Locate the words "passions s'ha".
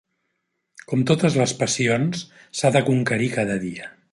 1.59-2.73